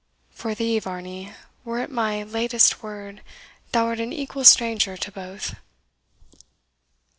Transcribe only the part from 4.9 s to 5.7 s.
to both."